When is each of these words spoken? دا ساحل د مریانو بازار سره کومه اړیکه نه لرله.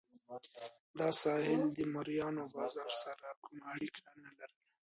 دا 0.97 1.09
ساحل 1.21 1.61
د 1.77 1.79
مریانو 1.93 2.43
بازار 2.55 2.91
سره 3.03 3.27
کومه 3.43 3.65
اړیکه 3.73 4.03
نه 4.23 4.29
لرله. 4.37 4.63